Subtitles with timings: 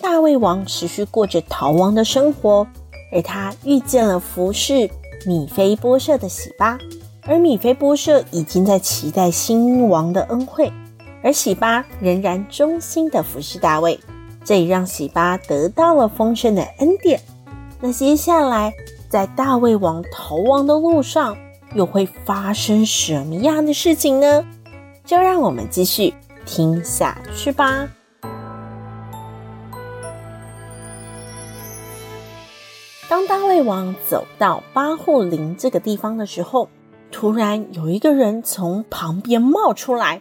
[0.00, 2.66] 大卫王持续过着逃亡的生活，
[3.12, 4.88] 而他遇见了服侍
[5.26, 6.78] 米非波设的洗巴，
[7.22, 10.72] 而米非波设已经在期待新王的恩惠，
[11.22, 13.98] 而洗巴仍然忠心的服侍大卫，
[14.44, 17.20] 这也让洗巴得到了丰盛的恩典。
[17.80, 18.72] 那接下来
[19.08, 21.36] 在大卫王逃亡的路上，
[21.74, 24.44] 又会发生什么样的事情呢？
[25.04, 26.12] 就让我们继续
[26.44, 27.88] 听下去吧。
[33.08, 36.68] 当大卫王走到巴户林这个地方的时候，
[37.10, 40.20] 突然有一个人从旁边冒出来，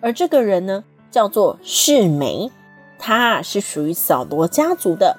[0.00, 2.50] 而这个人呢，叫做世梅，
[2.98, 5.16] 他是属于扫罗家族的。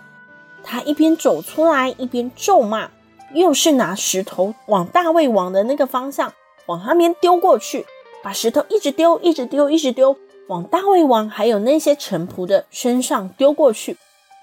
[0.62, 2.90] 他一边走出来，一边咒骂，
[3.34, 6.34] 又是拿石头往大卫王的那个方向
[6.66, 7.86] 往那边丢过去，
[8.22, 10.18] 把石头一直丢，一直丢，一直丢，
[10.50, 13.96] 往大卫王还有那些臣仆的身上丢过去。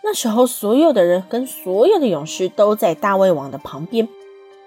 [0.04, 4.08] 那时候，所有的人跟所有的勇士都在大卫王的旁边。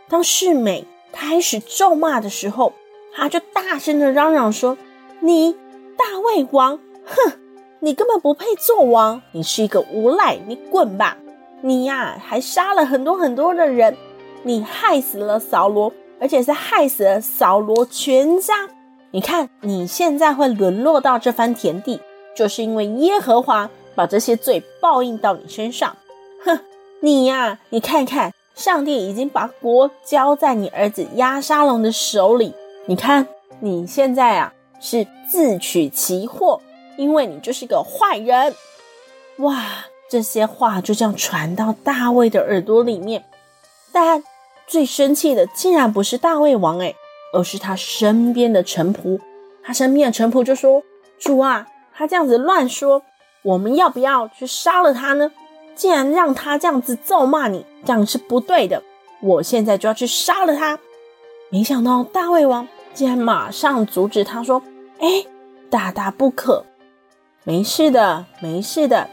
[0.07, 2.71] 当示美开始咒骂的时候，
[3.13, 4.77] 他就大声的嚷嚷说
[5.19, 5.53] ：“你
[5.97, 7.33] 大卫王，哼，
[7.79, 11.17] 你根本不配做王，你是一个无赖，你滚吧！
[11.61, 13.97] 你呀，还杀了很多很多的人，
[14.43, 18.69] 你害死了扫罗，而且是害死了扫罗全家。
[19.11, 21.99] 你看你现在会沦落到这番田地，
[22.35, 25.95] 就是因为耶和华。”把这些罪报应到你身上，
[26.43, 26.59] 哼！
[27.01, 32.53] 你呀，你看看，上帝已经把国交在你儿子押沙龙的手里。
[32.85, 33.27] 你看
[33.59, 36.61] 你现在啊，是自取其祸，
[36.97, 38.53] 因为你就是个坏人。
[39.37, 39.63] 哇！
[40.07, 43.25] 这些话就这样传到大卫的耳朵里面。
[43.91, 44.23] 但
[44.67, 46.95] 最生气的竟然不是大卫王诶，
[47.33, 49.19] 而是他身边的臣仆。
[49.63, 50.83] 他身边的臣仆就说
[51.17, 53.01] ：“主啊，他这样子乱说。”
[53.45, 55.31] 我们要不要去杀了他呢？
[55.75, 58.81] 既然让他这样子咒骂你，这样是不对的。
[59.21, 60.79] 我现在就要去杀了他。
[61.51, 64.63] 没想到大胃王竟然马上阻止他说
[64.99, 65.25] ：“哎，
[65.69, 66.65] 大大不可，
[67.43, 69.07] 没事的，没事的。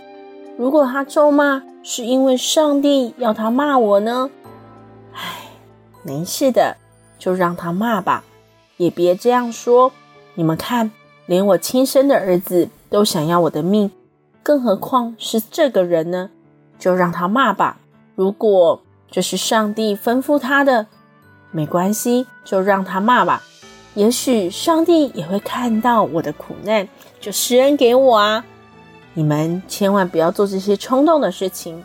[0.56, 4.30] 如果他咒骂是因为上帝要他骂我呢？
[5.12, 5.20] 哎，
[6.02, 6.78] 没事的，
[7.18, 8.24] 就让他骂吧，
[8.78, 9.92] 也别这样说。
[10.34, 10.90] 你们看，
[11.26, 13.90] 连我亲生的儿子都想要我的命。”
[14.42, 16.30] 更何况是这个人呢？
[16.78, 17.78] 就让他骂吧。
[18.14, 20.86] 如果这是上帝吩咐他的，
[21.50, 23.42] 没关系，就让他骂吧。
[23.94, 26.88] 也许上帝也会看到我的苦难，
[27.20, 28.44] 就施恩给我啊！
[29.14, 31.84] 你们千万不要做这些冲动的事情。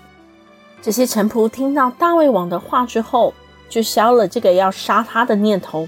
[0.82, 3.34] 这些臣仆听到大卫王的话之后，
[3.68, 5.88] 就消了这个要杀他的念头。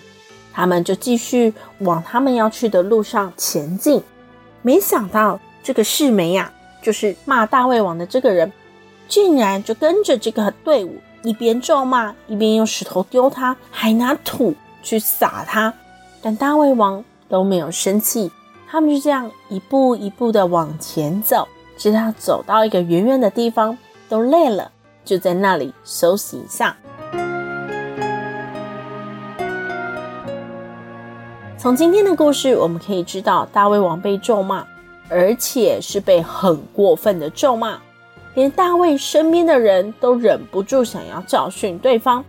[0.52, 4.04] 他们就继续往他们要去的路上前进。
[4.62, 6.52] 没想到这个示每呀。
[6.82, 8.52] 就是骂大卫王的这个人，
[9.08, 15.74] 竟然就跟着这个队伍，一边咒骂，一边用石头丢他，还拿土去撒他。
[16.22, 18.32] 但大卫王都没有生气，
[18.70, 21.48] 他们就这样一步一步的往前走，
[21.78, 24.72] 直到走到一个远远的地方，都累了，
[25.04, 26.76] 就在那里休息一下。
[31.58, 34.66] 从今天的故事，我们可以知道，大卫王被咒骂。
[35.10, 37.80] 而且是被很过分的咒骂，
[38.36, 42.24] 连大卫身边的人都忍不住想要教训对方，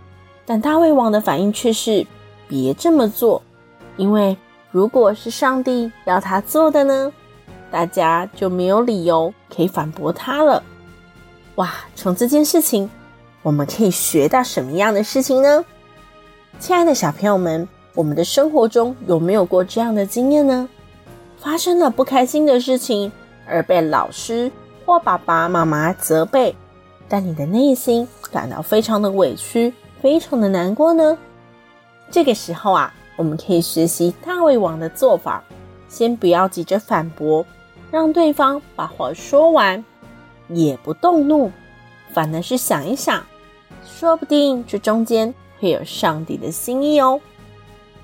[0.47, 2.07] 但大卫王的反应却是
[2.49, 3.41] 别这么做，
[3.97, 4.37] 因为
[4.71, 7.12] 如果是上帝要他做的呢，
[7.71, 10.62] 大家就没有理由可以反驳他了。
[11.56, 12.88] 哇，从这件事情
[13.43, 15.65] 我们可以学到什么样的事情呢？
[16.59, 20.69] 亲爱的小朋友们，我们的生活中有没有过这样的经验呢？
[21.42, 23.10] 发生了不开心的事情，
[23.46, 24.52] 而被老师
[24.84, 26.54] 或爸爸妈妈责备，
[27.08, 29.72] 但你的内心感到非常的委屈，
[30.02, 31.16] 非常的难过呢？
[32.10, 35.42] 这个时候啊，我们可以学习大卫王的做法，
[35.88, 37.44] 先不要急着反驳，
[37.90, 39.82] 让对方把话说完，
[40.48, 41.50] 也不动怒，
[42.12, 43.25] 反而是想一想，
[43.87, 47.19] 说不定这中间会有上帝的心意哦。